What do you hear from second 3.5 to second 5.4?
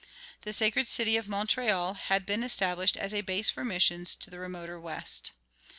for missions to the remoter west.